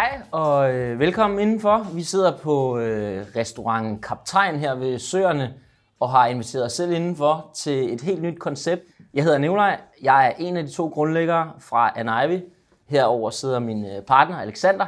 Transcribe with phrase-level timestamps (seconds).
[0.00, 1.86] Hej og øh, velkommen indenfor.
[1.94, 5.54] Vi sidder på øh, restauranten Kaptajn her ved Søerne
[6.00, 8.82] og har inviteret os selv indenfor til et helt nyt koncept.
[9.14, 9.80] Jeg hedder Nikolaj.
[10.02, 12.40] Jeg er en af de to grundlæggere fra Ivy.
[12.88, 14.86] Herover sidder min øh, partner Alexander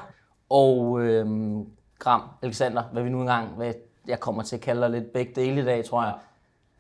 [0.51, 1.27] og øh,
[1.99, 3.73] Gram Alexander, hvad vi nu engang, hvad
[4.09, 6.13] jeg kommer til at kalde dig lidt begge dele i dag, tror jeg.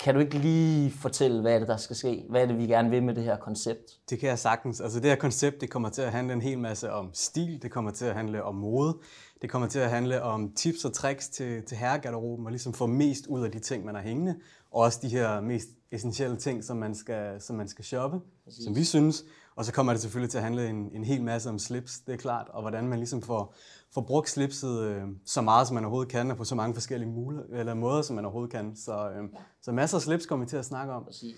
[0.02, 2.24] Kan du ikke lige fortælle, hvad er det, der skal ske?
[2.30, 4.10] Hvad er det, vi gerne vil med det her koncept?
[4.10, 4.80] Det kan jeg sagtens.
[4.80, 7.70] Altså det her koncept, det kommer til at handle en hel masse om stil, det
[7.70, 8.98] kommer til at handle om mode,
[9.42, 12.86] det kommer til at handle om tips og tricks til, til herregarderoben, og ligesom få
[12.86, 14.36] mest ud af de ting, man har hængende,
[14.70, 18.64] og også de her mest essentielle ting, som man skal, som man skal shoppe, Præcis.
[18.64, 19.24] som vi synes.
[19.56, 22.12] Og så kommer det selvfølgelig til at handle en, en hel masse om slips, det
[22.12, 23.54] er klart, og hvordan man ligesom får,
[23.94, 27.10] får brugt slipset øh, så meget, som man overhovedet kan, og på så mange forskellige
[27.10, 28.76] muligheder, eller måder, som man overhovedet kan.
[28.76, 29.38] Så, øh, ja.
[29.62, 31.04] så masser af slips kommer vi til at snakke om.
[31.04, 31.36] Præcis.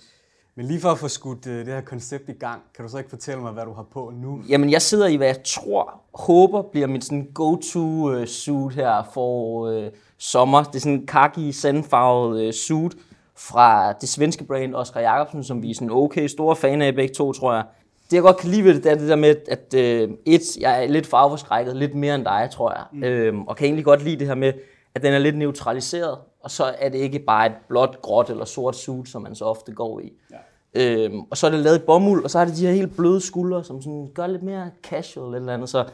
[0.57, 2.99] Men lige for at få skudt øh, det her koncept i gang, kan du så
[2.99, 4.43] ikke fortælle mig, hvad du har på nu?
[4.49, 9.03] Jamen, jeg sidder i, hvad jeg tror, håber bliver mit sådan go-to øh, suit her
[9.15, 10.63] for øh, sommer.
[10.63, 12.97] Det er sådan en khaki sandfarvet øh, suit
[13.37, 17.15] fra det svenske brand Oscar Jacobsen, som vi er sådan okay store fan af begge
[17.15, 17.65] to, tror jeg
[18.11, 20.57] det jeg godt kan lide ved det, det er det der med, at øh, et,
[20.61, 22.85] jeg er lidt farveforskrækket, lidt mere end dig, tror jeg.
[22.93, 23.05] Mm.
[23.05, 24.53] Øhm, og kan egentlig godt lide det her med,
[24.95, 28.45] at den er lidt neutraliseret, og så er det ikke bare et blåt, gråt eller
[28.45, 30.13] sort suit, som man så ofte går i.
[30.31, 30.37] Ja.
[30.75, 32.97] Øhm, og så er det lavet i bomuld, og så har det de her helt
[32.97, 35.69] bløde skuldre, som sådan gør lidt mere casual eller andet.
[35.69, 35.85] Så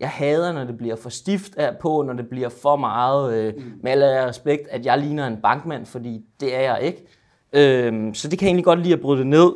[0.00, 3.54] jeg hader, når det bliver for stift af på, når det bliver for meget, øh,
[3.56, 3.72] mm.
[3.82, 7.06] med alle respekt, at jeg ligner en bankmand, fordi det er jeg ikke.
[7.52, 9.52] Øhm, så det kan jeg egentlig godt lide at bryde det ned.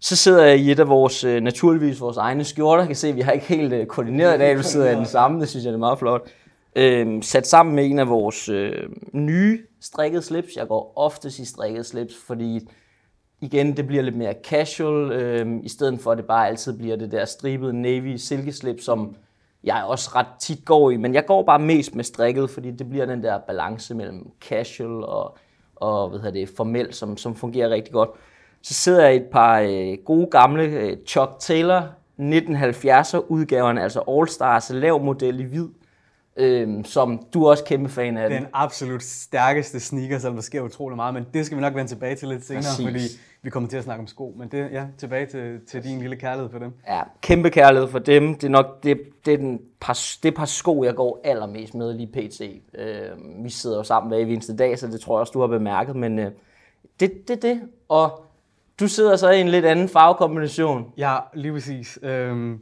[0.00, 2.82] Så sidder jeg i et af vores, øh, naturligvis vores egne skjorter.
[2.82, 4.94] Jeg kan se, at vi har ikke helt øh, koordineret i dag, vi sidder i
[4.94, 5.40] den samme.
[5.40, 6.28] Det synes jeg det er meget flot.
[6.76, 10.56] Øhm, sat sammen med en af vores øh, nye strikkede slips.
[10.56, 12.68] Jeg går oftest i strikkede slips, fordi
[13.40, 16.96] igen, det bliver lidt mere casual, øh, i stedet for at det bare altid bliver
[16.96, 19.16] det der stribede navy silkeslip, som
[19.64, 20.96] jeg også ret tit går i.
[20.96, 25.04] Men jeg går bare mest med strikket, fordi det bliver den der balance mellem casual
[25.04, 25.38] og,
[25.76, 28.10] og hvad hedder det, formel, som, som fungerer rigtig godt.
[28.62, 31.88] Så sidder jeg et par øh, gode gamle øh, Chuck Taylor
[32.18, 35.68] 1970'er udgaverne, altså All Stars lav model i hvid,
[36.36, 38.30] øh, som du er også kæmpe fan af.
[38.30, 41.90] Den absolut stærkeste sneaker, som der sker utrolig meget, men det skal vi nok vende
[41.90, 42.86] tilbage til lidt senere, Præcis.
[42.86, 44.34] fordi vi kommer til at snakke om sko.
[44.38, 46.72] Men det, ja, tilbage til, til din lille kærlighed for dem.
[46.88, 48.34] Ja, kæmpe kærlighed for dem.
[48.34, 51.94] Det er nok det, det, er den par, det par sko, jeg går allermest med
[51.94, 52.40] lige pt.
[52.78, 55.46] Øh, vi sidder jo sammen hver eneste dag, så det tror jeg også, du har
[55.46, 56.30] bemærket, men øh,
[57.00, 57.60] det, det det.
[57.88, 58.24] Og
[58.80, 60.92] du sidder så i en lidt anden farvekombination.
[60.96, 61.98] Ja, lige præcis.
[62.02, 62.60] Øhm,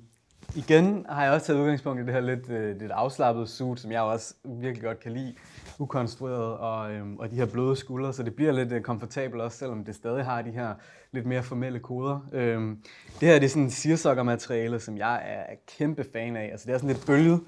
[0.54, 3.92] igen har jeg også taget udgangspunkt i det her lidt, øh, lidt afslappede suit, som
[3.92, 5.34] jeg også virkelig godt kan lide.
[5.78, 9.58] Ukonstrueret og, øhm, og de her bløde skuldre, så det bliver lidt øh, komfortabelt også,
[9.58, 10.74] selvom det stadig har de her
[11.12, 12.28] lidt mere formelle koder.
[12.32, 12.78] Øhm,
[13.20, 16.48] det her det er sådan en sirsokkermateriale, som jeg er kæmpe fan af.
[16.52, 17.40] Altså det er sådan lidt bølget.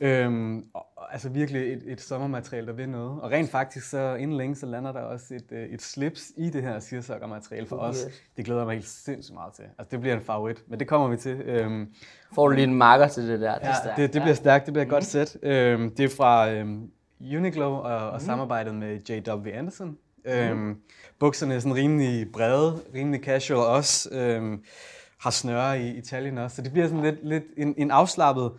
[0.00, 3.20] Øhm, og, altså virkelig et, et sommermateriale, der vil noget.
[3.20, 6.50] Og rent faktisk, så inden længe, så lander der også et, øh, et slips i
[6.50, 8.06] det her sirsokkermateriale for os.
[8.36, 9.64] Det glæder mig helt sindssygt meget til.
[9.78, 11.40] Altså det bliver en favorit, men det kommer vi til.
[11.40, 11.94] Øhm,
[12.34, 13.58] Får du lige en marker til det der?
[13.58, 15.36] Det, ja, det, det bliver stærkt, det bliver et godt sæt.
[15.42, 16.90] Øhm, det er fra øhm,
[17.20, 18.20] Uniqlo og, og mm.
[18.20, 19.48] samarbejdet med J.W.
[19.54, 19.88] Anderson.
[20.24, 20.30] Mm.
[20.30, 20.76] Øhm,
[21.18, 24.08] bukserne er sådan rimelig brede, rimelig casual også.
[24.12, 24.64] Øhm,
[25.20, 28.52] har snøre i Italien også, så det bliver sådan lidt, lidt en, en afslappet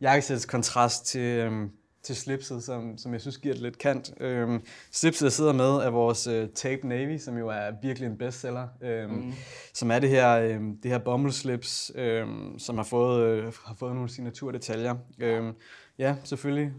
[0.00, 1.70] jakkesæts kontrast til, øhm,
[2.02, 4.12] til slipset, som, som jeg synes giver det lidt kant.
[4.20, 4.62] Øhm,
[4.92, 8.68] slipset, jeg sidder med, er vores øh, Tape Navy, som jo er virkelig en bestseller.
[8.82, 9.32] Øhm, mm.
[9.74, 13.94] Som er det her, øhm, det her bomuldsslips, øhm, som har fået, øh, har fået
[13.94, 14.94] nogle signaturdetaljer.
[15.18, 15.52] Øhm,
[15.98, 16.72] ja, selvfølgelig.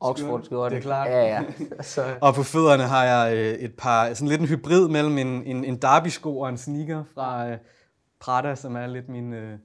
[0.00, 0.74] Oxford skjorte.
[0.74, 1.08] Det er klart.
[1.08, 1.42] Ja, ja.
[1.82, 2.16] Så.
[2.20, 5.64] og på fødderne har jeg øh, et par, sådan lidt en hybrid mellem en, en,
[5.64, 7.58] en derby-sko og en sneaker fra øh,
[8.20, 9.58] Prada, som er lidt min, øh,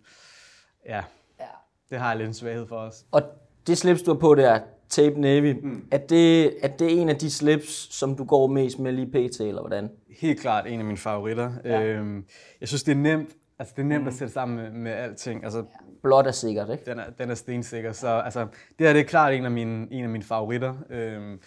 [0.85, 1.03] ja,
[1.39, 1.45] ja,
[1.89, 3.05] det har jeg lidt en svaghed for os.
[3.11, 3.21] Og
[3.67, 5.87] det slips, du har på der, Tape Navy, mm.
[5.91, 9.39] er, det, er det en af de slips, som du går mest med lige pt,
[9.39, 9.89] eller hvordan?
[10.19, 11.51] Helt klart en af mine favoritter.
[11.65, 11.83] Ja.
[11.83, 12.25] Øhm,
[12.61, 14.07] jeg synes, det er nemt, altså, det er nemt mm.
[14.07, 15.43] at sætte sammen med, med alting.
[15.43, 15.63] Altså.
[16.03, 16.85] Blot er sikkert, ikke?
[16.85, 17.91] Den er, den er stensikker.
[17.91, 18.47] Så altså,
[18.79, 20.73] det her det er klart en af mine, en af mine favoritter.
[20.89, 21.39] Øhm,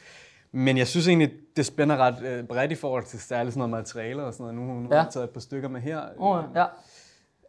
[0.53, 3.71] men jeg synes egentlig, det spænder ret øh, bredt i forhold til særligt sådan noget
[3.71, 4.69] materialer og sådan noget.
[4.69, 4.97] Nu, nu ja.
[4.97, 6.01] har jeg taget et par stykker med her.
[6.19, 6.65] Oh, ja.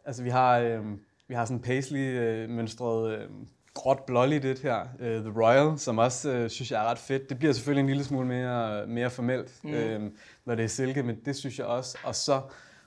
[0.04, 0.80] Altså vi har, øh,
[1.28, 3.28] vi har sådan paisley-mønstret øh,
[3.76, 7.28] gråt blåligt det her, uh, The Royal, som også uh, synes jeg er ret fedt.
[7.28, 9.70] Det bliver selvfølgelig en lille smule mere, mere formelt, mm.
[9.70, 10.10] uh,
[10.44, 11.98] når det er silke, men det synes jeg også.
[12.04, 12.40] Og så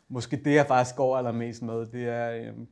[0.10, 2.68] måske det, jeg faktisk går allermest med, det er um,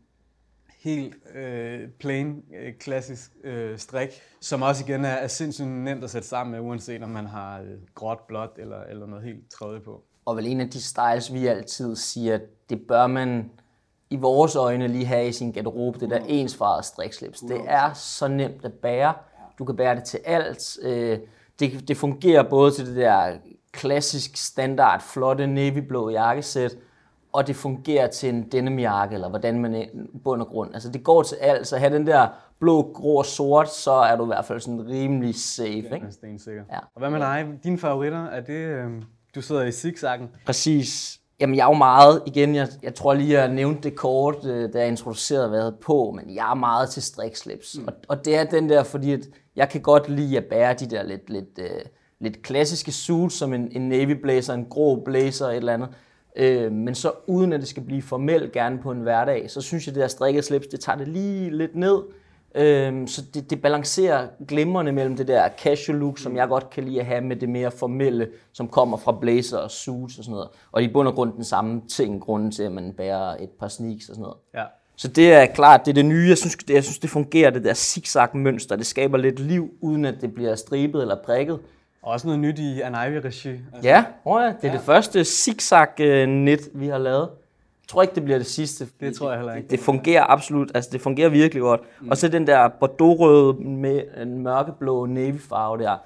[0.79, 4.09] helt uh, plain, uh, klassisk uh, strik,
[4.41, 7.61] som også igen er, er sindssygt nemt at sætte sammen med, uanset om man har
[7.61, 10.03] uh, gråt, blåt eller, eller noget helt tredje på.
[10.25, 13.51] Og vel en af de styles, vi altid siger, det bør man
[14.09, 17.39] i vores øjne lige have i sin garderobe, det der ensfarvede strikslips.
[17.39, 19.13] Det er så nemt at bære.
[19.59, 20.77] Du kan bære det til alt.
[20.81, 21.19] Øh,
[21.59, 23.37] det, det fungerer både til det der
[23.71, 26.75] klassisk, standard, flotte navyblå jakkesæt,
[27.33, 29.85] og det fungerer til en denimjakke, eller hvordan man er
[30.23, 30.73] bund og grund.
[30.73, 32.27] Altså det går til alt, så have den der
[32.59, 35.67] blå, grå og sort, så er du i hvert fald sådan rimelig safe.
[35.67, 35.95] Ikke?
[35.95, 36.63] Det er stensikker.
[36.71, 36.79] Ja.
[36.79, 37.47] Og hvad med dig?
[37.63, 38.53] Dine favoritter, er det...
[38.53, 38.91] Øh,
[39.35, 40.29] du sidder i zigzaggen.
[40.45, 41.19] Præcis.
[41.39, 44.73] Jamen, jeg er jo meget, igen, jeg, jeg tror lige, jeg nævnte det kort, øh,
[44.73, 47.77] da jeg introducerede hvad på, men jeg er meget til strikslips.
[47.79, 47.87] Mm.
[47.87, 49.19] Og, og det er den der, fordi at
[49.55, 51.81] jeg kan godt lide at bære de der lidt, lidt, øh,
[52.19, 55.89] lidt klassiske suits, som en, en navy blazer, en grå blazer, et eller andet.
[56.35, 59.87] Øh, men så uden at det skal blive formelt gerne på en hverdag, så synes
[59.87, 62.01] jeg, det der strikket slips, det tager det lige lidt ned.
[62.55, 66.83] Øh, så det, det balancerer glimrende mellem det der casual look, som jeg godt kan
[66.83, 70.33] lide at have, med det mere formelle, som kommer fra blazer og suits og sådan
[70.33, 70.49] noget.
[70.71, 73.67] Og i bund og grund den samme ting, grunden til, at man bærer et par
[73.67, 74.37] sneaks og sådan noget.
[74.55, 74.63] Ja.
[74.95, 76.29] Så det er klart, det er det nye.
[76.29, 78.75] Jeg synes, det, jeg synes, det fungerer, det der zigzag-mønster.
[78.75, 81.59] Det skaber lidt liv, uden at det bliver stribet eller prikket.
[82.01, 83.49] Og også noget nyt i Anivy-regi.
[83.49, 84.73] Altså, Ja, oh ja, det er ja.
[84.73, 87.29] det første zigzag-net, vi har lavet.
[87.87, 88.87] Jeg tror ikke, det bliver det sidste.
[88.99, 89.69] Det tror jeg heller ikke.
[89.69, 91.81] Det, fungerer absolut, altså det fungerer virkelig godt.
[92.01, 92.09] Mm.
[92.09, 95.97] Og så den der bordeaux med en mørkeblå navy-farve der.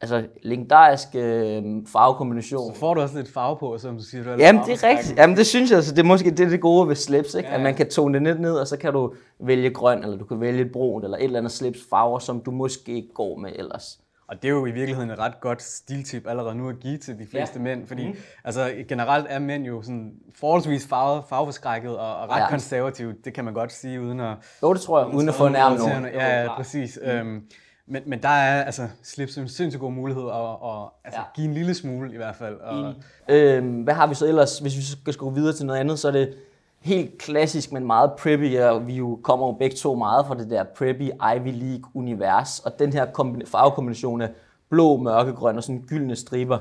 [0.00, 2.74] Altså, legendarisk øh, farvekombination.
[2.74, 4.24] Så får du også lidt farve på, som du siger.
[4.24, 5.18] Du er Jamen, det er rigtigt.
[5.18, 7.48] Jamen, det synes jeg, altså, det er måske det, er det gode ved slips, ikke?
[7.48, 7.64] Ja, At ja.
[7.64, 10.40] man kan tone det lidt ned, og så kan du vælge grøn, eller du kan
[10.40, 13.50] vælge et brun, eller et eller andet slips farver, som du måske ikke går med
[13.54, 13.98] ellers.
[14.32, 17.18] Og det er jo i virkeligheden et ret godt stiltip allerede nu at give til
[17.18, 17.62] de fleste Ja.
[17.62, 18.16] mænd, fordi mm.
[18.44, 22.48] altså, generelt er mænd jo sådan forholdsvis farve, farveforskrækket og, og ret Ja.
[22.48, 24.36] konservative, det kan man godt sige, uden at...
[24.62, 26.04] Jo, det tror jeg, uden at få nærme nogen.
[26.04, 26.98] Ja, ja, præcis.
[27.02, 27.10] Mm.
[27.10, 27.42] Øhm,
[27.86, 30.36] men, men der er altså slips en sindssygt god mulighed at,
[30.70, 31.24] at altså, Ja.
[31.34, 32.54] give en lille smule i hvert fald.
[32.56, 32.94] Og,
[33.28, 36.08] Øhm, hvad har vi så ellers, hvis vi skal gå videre til noget andet, så
[36.08, 36.34] er det
[36.82, 40.50] helt klassisk, men meget preppy, og vi jo kommer jo begge to meget fra det
[40.50, 44.30] der preppy Ivy League-univers, og den her kombina- farvekombination af
[44.68, 46.58] blå, mørkegrøn og sådan gyldne striber,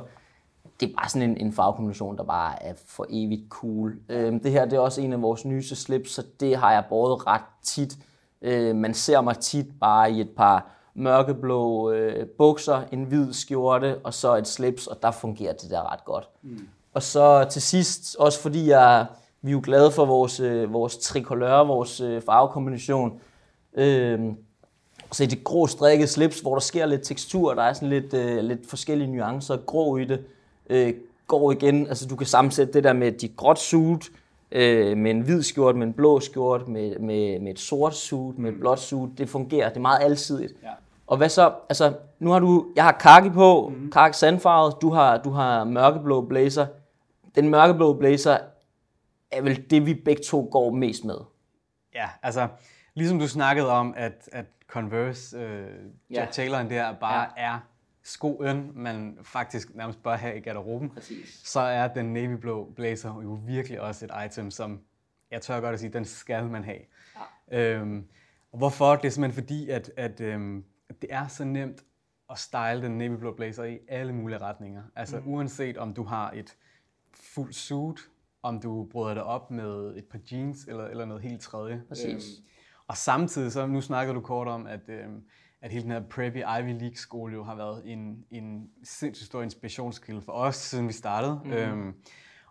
[0.79, 3.95] det er bare sådan en, en farvekombination, der bare er for evigt cool.
[4.09, 6.83] Øhm, det her det er også en af vores nyeste slips, så det har jeg
[6.89, 7.97] båret ret tit.
[8.41, 13.97] Øh, man ser mig tit bare i et par mørkeblå øh, bukser, en hvid skjorte
[14.03, 16.29] og så et slips, og der fungerer det der ret godt.
[16.41, 16.67] Mm.
[16.93, 19.05] Og så til sidst, også fordi jeg,
[19.41, 23.19] vi er jo glade for vores, øh, vores tricolore, vores øh, farvekombination,
[23.73, 24.19] øh,
[25.11, 28.43] så det grå strikket slips, hvor der sker lidt tekstur, der er sådan lidt, øh,
[28.43, 30.23] lidt forskellige nuancer, grå i det,
[30.69, 30.93] øh,
[31.27, 34.11] går igen, altså du kan sammensætte det der med dit gråt suit,
[34.51, 38.39] øh, med en hvid skjort, med en blå skjort, med, med, med et sort suit,
[38.39, 40.53] med et blåt suit, det fungerer, det er meget alsidigt.
[40.63, 40.69] Ja.
[41.07, 43.91] Og hvad så, altså nu har du, jeg har kaki på, mm.
[43.91, 46.65] kaki sandfarvet, du har, du har mørkeblå blazer.
[47.35, 48.37] Den mørkeblå blazer
[49.31, 51.17] er vel det, vi begge to går mest med.
[51.93, 52.47] Ja, altså,
[52.93, 55.67] ligesom du snakkede om, at, at Converse, øh,
[56.09, 56.19] Ja.
[56.19, 57.43] Jack Tayloren der bare ja.
[57.43, 57.59] er
[58.03, 61.41] skoen, man faktisk nærmest bør have i garderoben, Præcis.
[61.43, 64.81] så er den navyblå blazer jo virkelig også et item, som
[65.31, 66.79] jeg tør godt at sige, den skal man have.
[67.51, 67.57] Ja.
[67.59, 68.07] Øhm,
[68.51, 68.95] og hvorfor?
[68.95, 70.65] Det er simpelthen fordi, at, at, øhm,
[71.01, 71.83] det er så nemt
[72.29, 74.83] at style den navyblå blazer i alle mulige retninger.
[74.95, 75.33] Altså mm.
[75.33, 76.57] uanset om du har et
[77.13, 77.99] fuld suit,
[78.43, 81.81] om du bryder det op med et par jeans eller, eller noget helt tredje.
[81.87, 82.23] Præcis.
[82.87, 85.23] og samtidig, så nu snakker du kort om, at, øhm,
[85.61, 89.41] at hele den her preppy Ivy League skole jo har været en, en sindssygt stor
[89.41, 91.41] inspirationskilde for os, siden vi startede.
[91.45, 91.51] Mm.
[91.51, 91.93] Øhm,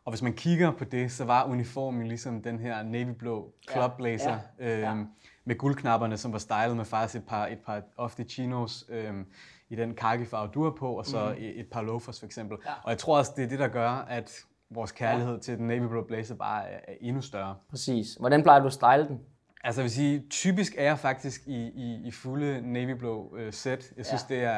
[0.04, 4.38] og hvis man kigger på det, så var uniformen ligesom den her navyblå club blazer
[4.58, 5.06] Ja, ja, øhm,
[5.44, 9.26] med guldknapperne, som var stylet med faktisk et par, et par ofte chinos øhm,
[9.68, 11.44] i den farve du har på, og så mm.
[11.44, 12.58] et par loafers for eksempel.
[12.66, 12.72] Ja.
[12.84, 15.40] Og jeg tror også, det er det, der gør, at vores kærlighed ja.
[15.40, 17.54] til den navyblå blazer bare er, er endnu større.
[17.70, 18.14] Præcis.
[18.14, 19.20] Hvordan plejer du at style den?
[19.64, 23.92] Altså jeg vil sige, typisk er jeg faktisk i, i, i fulde navyblå øh, sæt.
[23.96, 24.34] Jeg synes, Ja.
[24.34, 24.50] det er,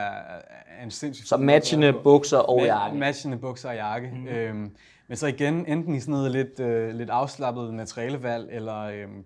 [0.78, 1.28] er en sindssygt...
[1.28, 2.98] Så matchende bukser og Ma- jakke.
[2.98, 4.10] Matchende bukser og jakke.
[4.14, 4.26] Mm.
[4.26, 4.76] Øhm,
[5.08, 9.24] men så igen, enten i sådan noget lidt, øh, lidt afslappet materialevalg, eller øhm,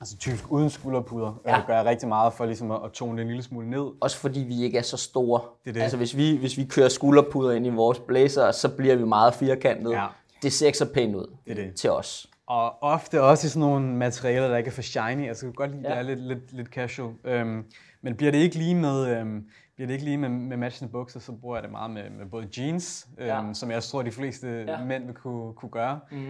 [0.00, 1.58] altså typisk uden skulderpuder, Ja.
[1.58, 3.86] øh, gør jeg rigtig meget for ligesom at, at tone det en lille smule ned.
[4.00, 5.40] Også fordi vi ikke er så store.
[5.64, 5.80] Det er det.
[5.80, 9.34] Altså hvis vi, hvis vi kører skulderpuder ind i vores blazer, så bliver vi meget
[9.34, 9.90] firkantet.
[9.92, 10.06] Ja.
[10.42, 11.74] Det ser ikke så pænt ud Det er det.
[11.74, 12.26] til os.
[12.46, 15.28] Og ofte også i sådan nogle materialer, der ikke er for shiny.
[15.28, 15.90] Altså, jeg kan godt lide, Ja.
[15.90, 17.14] det er lidt, lidt, lidt casual.
[17.24, 17.64] Øhm,
[18.02, 19.44] men bliver det ikke lige med, øhm,
[19.76, 22.26] bliver det ikke lige med, med matchende bukser, så bruger jeg det meget med, med
[22.26, 23.42] både jeans, øhm, Ja.
[23.52, 24.84] som jeg også tror, de fleste ja.
[24.84, 26.00] mænd vil kunne, kunne gøre.
[26.12, 26.26] Mm.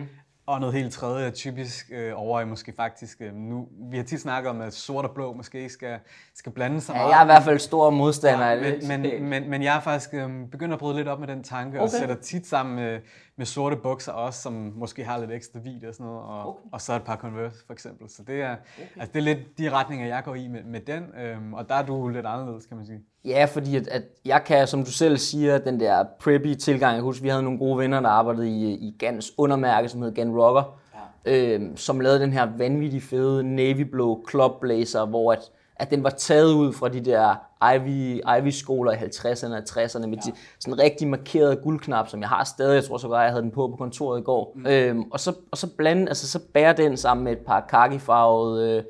[0.47, 4.05] Og noget helt tredje er typisk øh, over i måske faktisk, øh, nu, vi har
[4.05, 5.99] tit snakket om, at sort og blå måske ikke skal,
[6.35, 7.11] skal blande sig Ja, meget.
[7.11, 9.81] jeg er i hvert fald stor modstander af Ja, men, men, men, men jeg er
[9.81, 11.85] faktisk øh, begyndt at bryde lidt op med den tanke, okay.
[11.85, 13.01] og sætter tit sammen med,
[13.39, 16.61] med sorte bukser også, som måske har lidt ekstra vidde og sådan noget, og, Okay.
[16.73, 18.11] og så et par Converse for eksempel.
[18.11, 18.89] Så det er, okay.
[19.01, 21.75] altså, det er lidt de retninger, jeg går i med, med den, øhm, og der
[21.75, 23.01] er du lidt anderledes, kan man sige.
[23.25, 26.95] Ja, fordi at, at jeg kan, som du selv siger, den der preppy tilgang.
[26.95, 30.15] Jeg husker, vi havde nogle gode venner, der arbejdede i, i Gans undermærke, som hed
[30.15, 30.79] Gan Rocker,
[31.27, 31.55] ja.
[31.55, 36.05] øhm, som lavede den her vanvittigt fede navy blå club blazer, hvor at, at den
[36.05, 37.35] var taget ud fra de der
[37.75, 40.31] Ivy, Ivy skoler i 50'erne og 60'erne med ja.
[40.31, 42.75] de, sådan en rigtig markeret guldknap, som jeg har stadig.
[42.75, 44.53] Jeg tror sågar, jeg havde den på på kontoret i går.
[44.55, 44.67] Mm.
[44.67, 48.77] Øhm, og, så, og så blande, altså så bærer den sammen med et par khaki-farvede
[48.77, 48.85] øh,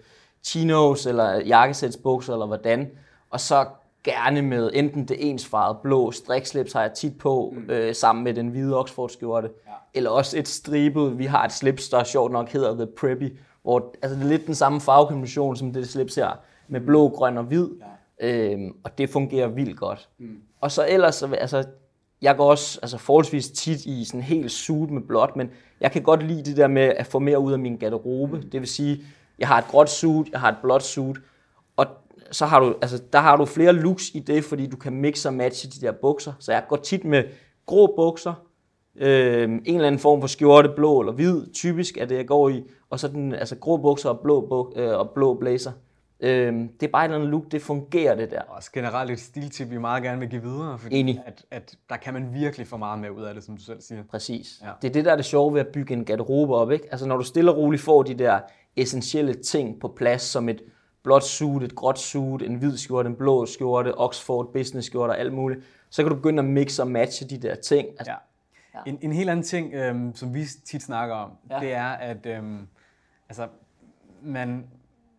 [0.44, 2.90] chinos eller jakkesætsbukser eller hvordan.
[3.30, 3.66] Og så
[4.04, 7.70] gerne med enten det ensfarvede blå strikslips har jeg tit på, mm.
[7.70, 9.48] øh, sammen med den hvide Oxford-skjorte.
[9.66, 9.72] Ja.
[9.94, 13.94] Eller også et stribet, vi har et slips, der sjovt nok hedder The Preppy, hvor
[14.02, 16.30] altså, det er lidt den samme farvekombination som det slips her,
[16.68, 17.68] med blå, grøn og hvid.
[18.20, 18.52] Ja.
[18.52, 20.08] Øhm, og det fungerer vildt godt.
[20.18, 20.36] Mm.
[20.60, 21.64] Og så ellers, altså,
[22.22, 26.02] jeg går også altså, forholdsvis tit i sådan helt suit med blåt, men jeg kan
[26.02, 28.42] godt lide det der med at få mere ud af min garderobe.
[28.52, 29.04] Det vil sige,
[29.38, 31.16] jeg har et gråt suit, jeg har et blåt suit,
[31.76, 31.86] og
[32.30, 35.28] så har du, altså, der har du flere looks i det, fordi du kan mixe
[35.28, 36.32] og matche de der bukser.
[36.38, 37.24] Så jeg går tit med
[37.66, 38.34] grå bukser,
[38.96, 42.48] øh, en eller anden form for skjorte, blå eller hvid, typisk er det, jeg går
[42.48, 45.72] i, og så den, altså grå bukser og blå, buk, øh, og blå blazer.
[46.20, 48.40] Øh, det er bare et eller andet look, det fungerer det der.
[48.42, 51.22] Også generelt et stiltip, vi meget gerne vil give videre, fordi Enig.
[51.26, 53.80] At, at der kan man virkelig få meget mere ud af det, som du selv
[53.80, 54.02] siger.
[54.10, 54.58] Præcis.
[54.62, 54.66] Ja.
[54.66, 54.72] Ja.
[54.82, 56.70] Det er det, der er det sjove ved at bygge en garderobe op.
[56.70, 56.88] Ikke?
[56.90, 58.40] Altså når du stille og roligt får de der
[58.76, 60.62] essentielle ting på plads, som et
[61.02, 65.18] blåt suit, et gråt suit, en hvid skjorte, en blå skjorte, Oxford business skjorte og
[65.18, 67.88] alt muligt, så kan du begynde at mixe og matche de der ting.
[67.98, 68.14] Altså,
[68.74, 68.80] Ja.
[68.90, 71.54] En, en helt anden ting, øhm, som vi tit snakker om, Ja.
[71.54, 71.60] ja.
[71.60, 72.66] det er, at øhm,
[73.28, 73.46] altså,
[74.22, 74.66] man,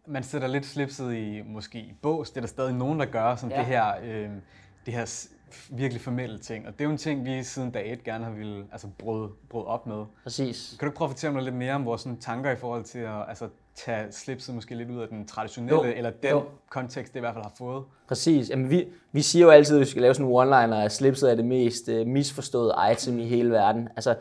[0.08, 2.30] man sætter lidt slipset i måske i bås.
[2.30, 3.58] Det er der stadig nogen, der gør, som Ja.
[3.58, 4.42] det her, øhm,
[4.86, 5.28] det her
[5.70, 6.68] virkelig formelle ting.
[6.68, 9.30] Og det er jo en ting, vi siden dag et gerne har ville altså, bryde,
[9.50, 10.06] bryde op med.
[10.24, 10.76] Præcis.
[10.80, 12.84] Kan du ikke prøve at fortælle mig lidt mere om vores sådan, tanker i forhold
[12.84, 15.94] til at altså, tage slipset måske lidt ud af den traditionelle, Jo.
[15.96, 16.44] eller den Jo.
[16.70, 17.84] kontekst, det i hvert fald har fået?
[18.08, 18.50] Præcis.
[18.50, 21.32] Jamen, vi, vi siger jo altid, at vi skal lave sådan en one-liner, at slipset
[21.32, 23.90] er det mest uh, misforståede item i hele verden.
[23.96, 24.16] Altså,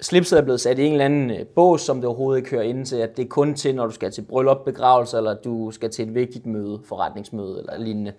[0.00, 2.62] slipset er blevet sat i en eller anden øh, bås, som det overhovedet ikke hører
[2.62, 5.70] ind til, at det er kun til, når du skal til bryllup, begravelse, eller du
[5.70, 8.12] skal til et vigtigt møde, forretningsmøde eller lignende.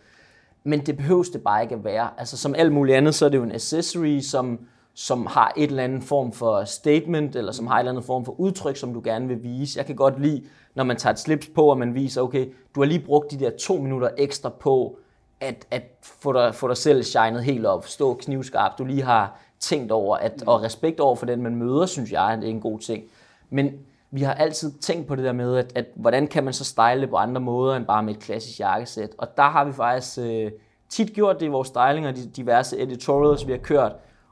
[0.64, 2.10] Men det behøves det bare ikke at være.
[2.18, 4.60] Altså som alt muligt andet, så er det jo en accessory, som,
[4.94, 8.26] som har et eller andet form for statement, eller som har et eller andet form
[8.26, 9.78] for udtryk, som du gerne vil vise.
[9.78, 10.44] Jeg kan godt lide,
[10.76, 13.40] når man tager et slips på, og man viser, okay, du har lige brugt de
[13.40, 15.00] der to minutter ekstra på,
[15.40, 19.40] at, at få, dig, få dig selv shined helt op, stå knivskarpt, du lige har
[19.60, 22.62] tænkt over, at, og respekt over for den, man møder, synes jeg, det er en
[22.62, 23.04] god ting.
[23.50, 23.72] Men
[24.12, 27.02] vi har altid tænkt på det der med, at, at hvordan kan man så style
[27.02, 29.10] det på andre måder, end bare med et klassisk jakkesæt.
[29.18, 30.52] Og der har vi faktisk øh,
[30.90, 33.92] tit gjort det i vores styling og de diverse editorials, vi har kørt.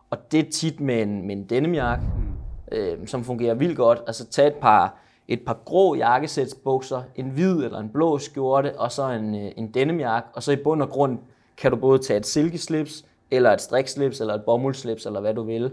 [0.09, 2.05] Og det er tit med en, med en denimjakke,
[2.71, 4.01] øh, som fungerer vildt godt.
[4.07, 8.91] Altså tage et par, et par grå jakkesætsbukser, en hvid eller en blå skjorte, og
[8.91, 10.29] så en, øh, en denimjakke.
[10.33, 11.17] Og så i bund og grund
[11.57, 13.05] kan du både tage et silkeslips,
[13.35, 15.71] eller et strikslips, eller et bomuldslips, eller hvad du vil.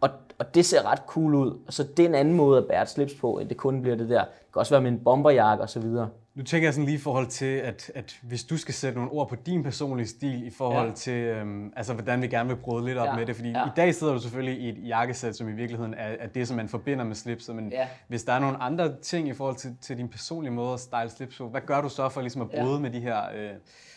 [0.00, 1.58] Og, og det ser ret cool ud.
[1.68, 3.96] Så det er en anden måde at bære et slips på, end det kun bliver
[3.96, 4.24] det der.
[4.24, 6.08] Det kan også være med en bomberjakke og så videre.
[6.34, 9.12] Nu tænker jeg sådan lige i forhold til, at, at hvis du skal sætte nogle
[9.12, 10.88] ord på din personlige stil i forhold Ja.
[10.88, 10.94] ja.
[10.94, 13.16] til, øhm, altså hvordan vi gerne vil bryde lidt op Ja.
[13.16, 13.36] med det.
[13.36, 13.58] Fordi Ja.
[13.60, 13.66] ja.
[13.66, 16.56] i dag sidder du selvfølgelig i et jakkesæt, som i virkeligheden er, er det, som
[16.56, 17.56] man forbinder med slipset.
[17.56, 17.86] Men Ja.
[18.08, 21.10] hvis der er nogle andre ting i forhold til, til din personlige måde at style
[21.10, 22.62] slips på, hvad gør du så for ligesom at Ja.
[22.64, 23.50] bryde med de her øh,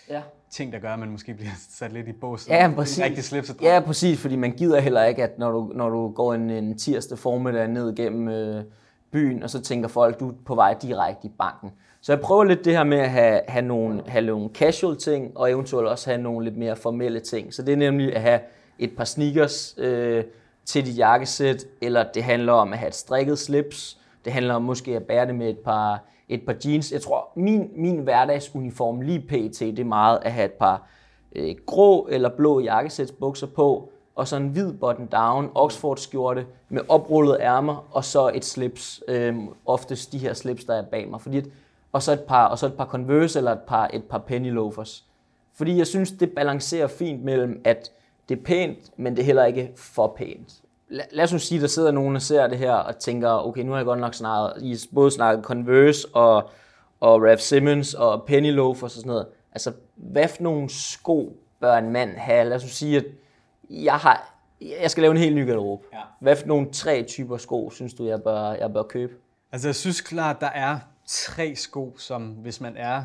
[0.09, 0.21] Ja.
[0.51, 2.47] ting, der gør, at man måske bliver sat lidt i bås?
[2.49, 3.03] Ja, præcis.
[3.03, 3.61] Rigtig slipset.
[3.61, 6.77] Ja, præcis, fordi man gider heller ikke, at når du, når du går en, en
[6.77, 8.63] tirsdag formiddag ned gennem øh,
[9.11, 11.71] byen, og så tænker folk, du er på vej direkte i banken.
[12.05, 15.37] Så jeg prøver lidt det her med at have, have, nogle, have nogle casual ting,
[15.37, 17.53] og eventuelt også have nogle lidt mere formelle ting.
[17.53, 18.39] Så det er nemlig at have
[18.79, 20.23] et par sneakers øh,
[20.65, 24.61] til dit jakkesæt, eller det handler om at have et strikket slips, det handler om
[24.61, 26.91] måske at bære det med et par, et par jeans.
[26.91, 30.87] Jeg tror, min, min hverdagsuniform lige pt, det er meget at have et par
[31.35, 36.81] øh, grå eller blå jakkesætsbukser på, og så en hvid button down, Oxford skjorte med
[36.87, 39.35] oprullede ærmer, og så et slips, øh,
[39.65, 41.45] oftest de her slips, der er bag mig, fordi at,
[41.95, 44.51] og, så et par, og så et par Converse eller et par, et par penny
[44.51, 45.05] loafers.
[45.53, 47.91] Fordi jeg synes, det balancerer fint mellem, at
[48.29, 50.51] det er pænt, men det er heller ikke for pænt.
[50.91, 53.61] La- Lad os nu sige, der sidder nogen og ser det her og tænker, okay,
[53.61, 56.49] nu har jeg godt nok snakket, I både snakket Converse og,
[56.99, 59.27] og Ralph Simmons og penny loafers og sådan noget.
[59.51, 62.49] Altså, hvad for nogle sko bør en mand have?
[62.49, 63.05] Lad os nu sige, at
[63.69, 64.33] jeg har
[64.81, 65.83] Jeg skal lave en helt ny garderobe.
[65.93, 65.99] Ja.
[66.21, 69.13] Hvad for nogle tre typer sko, synes du, jeg bør, jeg bør købe?
[69.51, 73.03] Altså jeg synes klart, der er tre sko, som hvis man er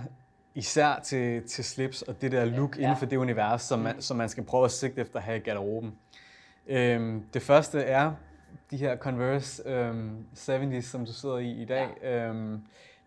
[0.54, 2.82] især til, til slips og det der look ja.
[2.82, 5.36] inden for det univers, som man, som man skal prøve at sigte efter at have
[5.36, 5.98] i garderoben.
[6.66, 8.12] Øhm, det første er
[8.70, 11.88] de her Converse øhm, 70's, som du sidder i i dag.
[12.02, 12.26] Ja.
[12.26, 12.62] Øhm,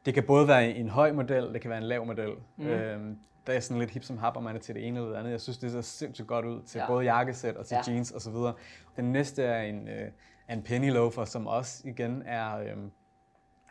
[0.05, 2.31] det kan både være en høj model, det kan være en lav model.
[2.57, 2.67] Mm.
[2.67, 5.11] Øhm, der er sådan lidt hip som hap, om man er til det ene eller
[5.11, 5.31] det andet.
[5.31, 6.87] Jeg synes, det ser sindssygt godt ud til ja.
[6.87, 7.91] både jakkesæt og til ja.
[7.91, 8.35] jeans osv.
[8.95, 10.11] Den næste er en, øh,
[10.49, 12.77] en penny loafer, som også igen er, øh,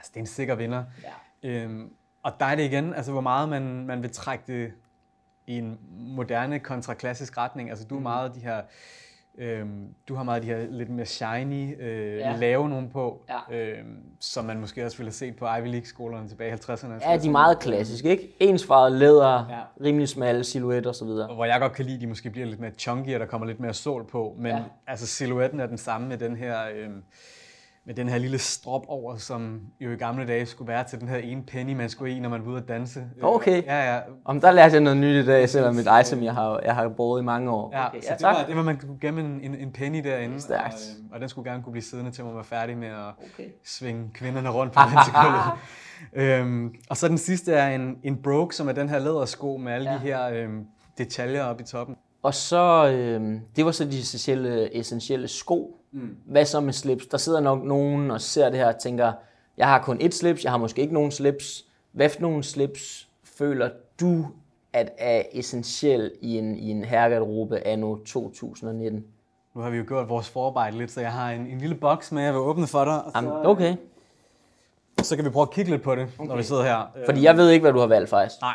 [0.03, 0.85] altså det er en sikker vinder.
[1.43, 1.49] Ja.
[1.49, 1.93] Øhm,
[2.23, 4.73] og der er det igen, altså hvor meget man, man vil trække det
[5.47, 7.71] i en moderne kontra klassisk retning.
[7.71, 8.03] Altså du er mm.
[8.03, 8.63] meget de her
[9.39, 12.37] Øhm, du har meget de her lidt mere shiny, øh, ja.
[12.37, 13.57] lave nogen på, ja.
[13.57, 17.11] øhm, som man måske også ville have set på Ivy League-skolerne tilbage i 50'erne.
[17.11, 18.37] Ja, de er meget klassiske, ikke?
[18.41, 19.85] Ensfarvet læder, ja.
[19.85, 21.07] rimelig smalle silhuetter osv.
[21.07, 23.47] Og hvor jeg godt kan lide, de måske bliver lidt mere chunky, og der kommer
[23.47, 24.63] lidt mere sol på, men ja.
[24.87, 26.59] altså silhuetten er den samme med den her...
[26.75, 26.91] Øh,
[27.87, 31.09] med den her lille strop over, som jo i gamle dage skulle være til den
[31.09, 33.05] her ene penny, man skulle i, når man var ude at danse.
[33.23, 33.63] Okay.
[33.65, 34.01] Ja, ja.
[34.25, 36.89] Om der lærte jeg noget nyt i dag, selvom mit item, jeg har, jeg har
[36.89, 37.71] brugt i mange år.
[37.73, 40.05] Ja, okay, så ja, det, var, det var, man kunne gemme en, en, en penny
[40.05, 40.41] derinde.
[40.41, 40.75] Stærkt.
[40.75, 43.09] Og, øh, og den skulle gerne kunne blive siddende, til man var færdig med at
[43.35, 43.49] okay.
[43.65, 45.43] svinge kvinderne rundt på dansegulvet.
[46.41, 49.73] øhm, og så den sidste er en, en broke, som er den her lædersko med
[49.73, 49.97] alle ja.
[49.97, 50.67] de her øhm,
[50.99, 51.97] detaljer oppe i toppen.
[52.23, 55.79] Og så, øh, det var så de essentielle, essentielle sko.
[55.93, 56.17] Mm.
[56.27, 57.07] Hvad så med slips?
[57.07, 59.13] Der sidder nok nogen og ser det her og tænker,
[59.57, 61.65] jeg har kun et slips, jeg har måske ikke nogen slips.
[61.93, 64.27] Hvad for nogle slips føler du,
[64.73, 69.05] at er essentiel i en, i en herregarderobe anno 2019?
[69.55, 72.13] Nu har vi jo gjort vores forarbejde lidt, så jeg har en, en lille boks
[72.13, 73.05] med, jeg vil åbne for dig.
[73.05, 73.77] Og så, okay.
[75.03, 76.29] Så kan vi prøve at kigge lidt på det, okay.
[76.29, 76.87] når vi sidder her.
[77.05, 78.41] Fordi jeg ved ikke, hvad du har valgt faktisk.
[78.41, 78.55] Nej.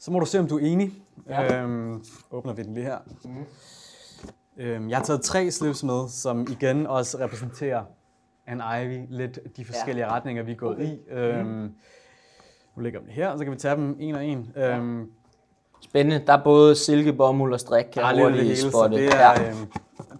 [0.00, 0.92] Så må du se, om du er enig.
[1.28, 1.62] Ja.
[1.62, 2.98] Øhm, åbner vi den lige her.
[3.24, 3.30] Mm.
[4.56, 7.82] Øhm, jeg har taget tre slips med, som igen også repræsenterer
[8.48, 10.12] en Ivy, lidt de forskellige ja.
[10.12, 10.86] retninger, vi er gået okay.
[10.86, 10.98] i.
[11.10, 11.74] Øhm, mm.
[12.76, 14.52] Nu lægger vi det her, og så kan vi tage dem en og en.
[14.56, 15.10] Øhm,
[15.80, 16.26] Spændende.
[16.26, 17.84] Der er både silke, bomuld og strik.
[17.92, 18.96] Kan jeg hurtigt hele, spotte.
[18.96, 19.48] det er, ja.
[19.48, 19.72] øhm,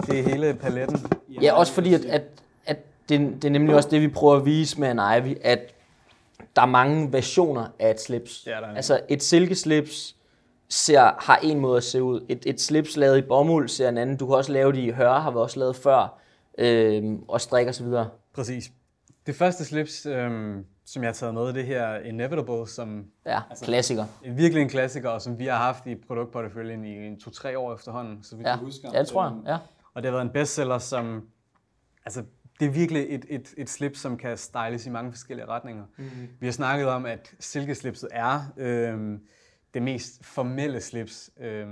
[0.07, 0.99] det er hele paletten.
[1.43, 2.23] Ja, også fordi, at, at,
[2.67, 5.75] at det, det er nemlig også det, vi prøver at vise med en Ivy, at
[6.57, 8.47] der er mange versioner af et slips.
[8.47, 10.17] Ja, der er altså et silkeslips
[10.69, 12.27] ser, har en måde at se ud.
[12.29, 14.17] Et, et slips lavet i bomuld ser en anden.
[14.17, 16.19] Du kan også lave det i høre, har vi også lavet før,
[16.59, 18.09] øh, og strik og så videre.
[18.35, 18.71] Præcis.
[19.27, 23.65] Det første slips, øh, som jeg har taget med, det her Inevitable, som ja, altså,
[23.65, 24.05] klassiker.
[24.25, 27.75] En, virkelig en klassiker, og som vi har haft i produktporteføljen i en to-tre år
[27.75, 28.57] efterhånden, så vi ja.
[28.57, 28.89] kan huske.
[28.93, 29.33] Ja, det tror jeg.
[29.47, 29.59] Ja.
[29.95, 31.29] Og det har været en bestseller, som
[32.07, 32.23] altså,
[32.61, 35.85] det er virkelig et, et, et slip, som kan styles i mange forskellige retninger.
[35.96, 36.29] Mm-hmm.
[36.40, 39.18] Vi har snakket om, at silkeslipset er øh,
[39.75, 41.31] det mest formelle slips.
[41.40, 41.68] Øh,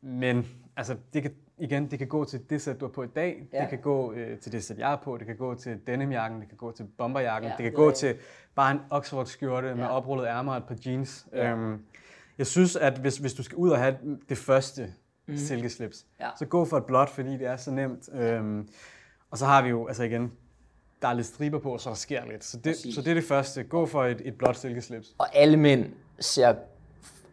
[0.00, 3.06] men altså, det kan, igen, det kan gå til det sæt, du har på i
[3.06, 3.48] dag.
[3.52, 3.60] Ja.
[3.60, 5.16] Det kan gå øh, til det sæt, jeg har på.
[5.16, 6.40] Det kan gå til denimjakken.
[6.40, 7.50] Det kan gå til bomberjakken.
[7.50, 7.94] Ja, det kan gå ja.
[7.94, 8.16] til
[8.54, 9.74] bare en Oxford-skjorte ja.
[9.74, 11.26] med oprullet ærmer og et par jeans.
[11.32, 11.52] Ja.
[11.52, 11.82] Øhm,
[12.38, 13.96] jeg synes, at hvis, hvis du skal ud og have
[14.28, 14.94] det første
[15.26, 15.36] mm.
[15.36, 16.30] silkeslips, ja.
[16.38, 18.08] så gå for et blåt, fordi det er så nemt.
[18.14, 18.68] Øhm,
[19.30, 20.32] og så har vi jo, altså igen,
[21.02, 22.44] der er lidt striber på, så der sker lidt.
[22.44, 23.62] Så det, så det er det første.
[23.62, 25.14] Gå for et, et blåt silkeslips.
[25.18, 26.54] Og alle mænd ser,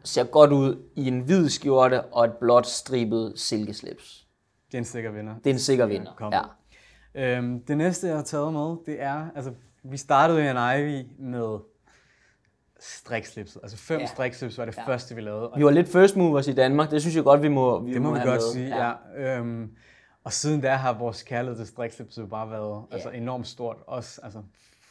[0.04, 4.28] ser godt ud i en hvid skjorte og et blåt stribet silkeslips.
[4.68, 5.36] Det er en sikker vinder.
[5.44, 6.42] Det er en sikker vinder, ja.
[7.16, 9.52] Øhm, det næste, jeg har taget med, det er, altså
[9.84, 11.60] vi startede i en Ivy med
[12.80, 13.60] strikslipset.
[13.64, 14.06] Altså fem ja.
[14.06, 14.88] strikslips var det ja.
[14.88, 15.52] første, vi lavede.
[15.58, 18.02] Vi var lidt first movers i Danmark, det synes jeg godt, vi må vi Det
[18.02, 18.52] må, må vi godt med.
[18.54, 18.92] sige, ja.
[19.18, 19.38] ja.
[19.38, 19.72] Øhm,
[20.26, 22.96] og siden da har vores kærlighed til strikslips jo bare været ja.
[22.96, 23.78] altså, enormt stort.
[23.88, 24.40] Også, altså,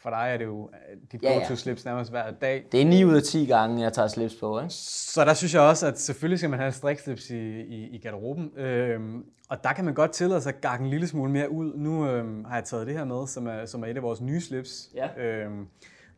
[0.03, 2.64] for dig er det jo øh, dit ja, go-to slips nærmest hver dag.
[2.73, 4.61] Det er 9 ud af 10 gange, jeg tager slips på.
[4.61, 4.75] Ikke?
[4.75, 8.59] Så der synes jeg også, at selvfølgelig skal man have strikslips i, i, i garderoben.
[8.59, 11.73] Øhm, og der kan man godt tillade sig at gakke en lille smule mere ud.
[11.77, 14.20] Nu øhm, har jeg taget det her med, som er, som er et af vores
[14.20, 14.90] nye slips.
[14.94, 15.25] Ja.
[15.25, 15.66] Øhm,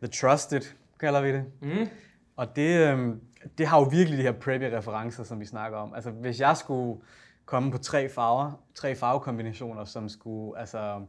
[0.02, 0.62] The Trusted
[1.00, 1.44] kalder vi det.
[1.62, 1.88] Mm.
[2.37, 3.20] Og det, øhm,
[3.59, 5.94] det har jo virkelig de her preppy referencer, som vi snakker om.
[5.94, 7.00] Altså hvis jeg skulle
[7.46, 11.00] komme på tre farver, tre farvekombinationer, som skulle altså,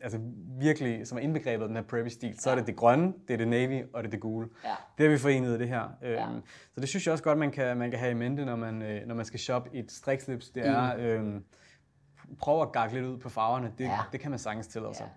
[0.00, 0.18] altså
[0.60, 3.34] virkelig, som er indbegrebet af den her preppy stil, så er det det grønne, det
[3.34, 4.48] er det navy og det er det gule.
[4.64, 4.74] Ja.
[4.98, 5.88] Det har vi forenet i det her.
[6.02, 6.30] Ja.
[6.30, 6.42] Øhm,
[6.74, 8.82] så det synes jeg også godt, man kan, man kan have i mente, når man,
[8.82, 10.50] øh, når man skal shoppe et strikslips.
[10.50, 11.02] Det er, mm.
[11.02, 11.44] øhm,
[12.38, 13.72] prøv at gakke lidt ud på farverne.
[13.78, 13.98] Det, ja.
[14.12, 15.02] det kan man sagtens til altså.
[15.02, 15.08] Ja.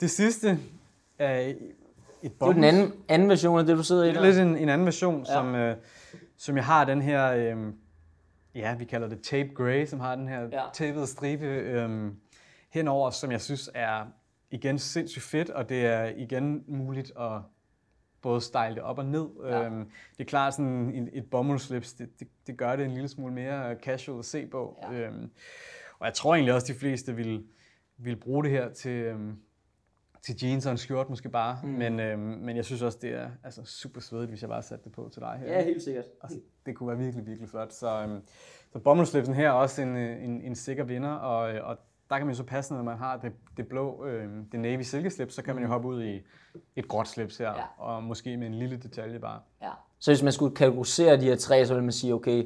[0.00, 0.58] Det sidste
[1.18, 1.54] er
[2.22, 2.60] et bombe.
[2.60, 4.56] Det er den anden, anden version af det, du sidder i Det er lidt en,
[4.56, 5.32] en anden version, ja.
[5.32, 5.76] som, øh,
[6.36, 7.32] som jeg har den her...
[7.32, 7.72] Øh,
[8.54, 10.62] ja, vi kalder det tape gray, som har den her ja.
[10.72, 12.16] tapede stribe øhm,
[12.70, 14.06] henover, som jeg synes er
[14.50, 17.40] igen sindssygt fedt, og det er igen muligt at
[18.22, 19.28] både style det op og ned.
[19.44, 19.64] Ja.
[19.64, 23.08] Øhm, det er klart, sådan et, et bomuldsslips, det, det, det gør det en lille
[23.08, 24.84] smule mere casual at se på.
[24.92, 24.98] Ja.
[24.98, 25.30] Øhm,
[25.98, 27.44] og jeg tror egentlig også, de fleste vil,
[27.96, 29.38] vil bruge det her til, øhm,
[30.24, 31.58] til jeans og en skjort måske bare.
[31.62, 31.68] Mm.
[31.68, 34.84] Men, øhm, men jeg synes også, det er altså, super svedigt, hvis jeg bare satte
[34.84, 35.52] det på til dig her.
[35.52, 36.04] Ja, helt sikkert.
[36.22, 37.72] Altså, det kunne være virkelig, virkelig flot.
[37.72, 38.20] Så, øhm,
[38.72, 41.76] så bomuldslipsen her er også en, øh, en, en sikker vinder, og, øh, og
[42.10, 44.82] der kan man jo så passe, når man har det, det blå, øh, det navy
[44.82, 46.20] silkeslips, så kan man jo hoppe ud i
[46.76, 47.84] et gråt slips her, ja.
[47.84, 49.40] og måske med en lille detalje bare.
[49.62, 49.70] Ja.
[49.98, 52.44] Så hvis man skulle kategorisere de her tre, så vil man sige, okay,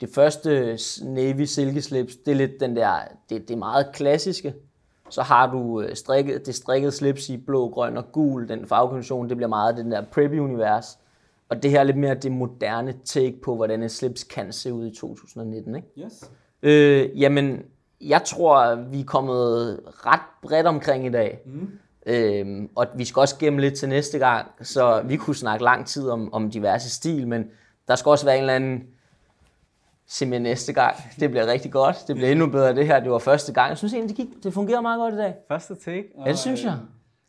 [0.00, 2.98] det første navy silkeslips, det er lidt den der,
[3.30, 4.54] det, det er meget klassiske.
[5.10, 9.28] Så har du øh, strikket, det strikkede slips i blå, grøn og gul, den farvekombination,
[9.28, 10.98] det bliver meget den der preppy-univers.
[11.48, 14.72] Og det her er lidt mere det moderne take på, hvordan et slips kan se
[14.72, 15.88] ud i 2019, ikke?
[15.98, 16.30] Yes.
[16.62, 17.62] Øh, jamen,
[18.00, 21.40] jeg tror, vi er kommet ret bredt omkring i dag.
[21.46, 21.68] Mm.
[22.06, 25.86] Øhm, og vi skal også gemme lidt til næste gang, så vi kunne snakke lang
[25.86, 27.44] tid om, om diverse stil, men
[27.88, 28.82] der skal også være en eller anden
[30.10, 30.96] simpelthen næste gang.
[31.20, 31.96] Det bliver rigtig godt.
[32.06, 33.00] Det bliver endnu bedre det her.
[33.00, 33.68] Det var første gang.
[33.68, 35.34] Jeg synes egentlig, det, gik, det fungerer meget godt i dag.
[35.48, 36.08] Første take.
[36.14, 36.78] Og, ja, det synes jeg.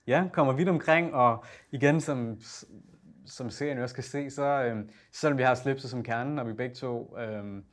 [0.07, 2.37] Ja, kommer vidt omkring, og igen, som,
[3.25, 6.53] som serien også kan se, så øhm, selvom vi har slipset som kernen, og vi
[6.53, 7.63] begge to øhm,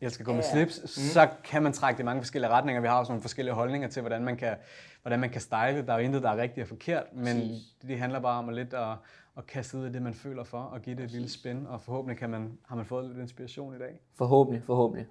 [0.00, 0.86] jeg skal gå med slips, mm.
[0.86, 2.80] så kan man trække det i mange forskellige retninger.
[2.80, 4.54] Vi har også nogle forskellige holdninger til, hvordan man kan,
[5.02, 5.86] hvordan man kan style.
[5.86, 8.48] Der er jo intet, der er rigtigt og forkert, men det, det handler bare om
[8.48, 8.88] at lidt at,
[9.36, 11.80] at kaste ud af det, man føler for, og give det et lille spin, og
[11.80, 14.00] forhåbentlig kan man, har man fået lidt inspiration i dag.
[14.14, 15.06] Forhåbentlig, forhåbentlig.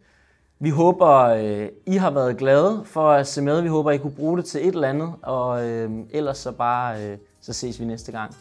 [0.60, 3.62] Vi håber, øh, I har været glade for at se med.
[3.62, 7.06] Vi håber, I kunne bruge det til et eller andet, og øh, ellers så bare,
[7.06, 8.36] øh, så ses vi næste gang.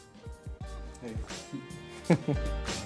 [1.03, 2.16] Hey.